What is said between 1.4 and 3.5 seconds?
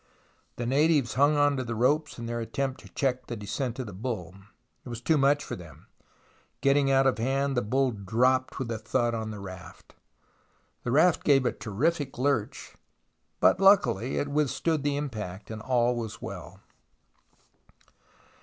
to the ropes in their attempt to check the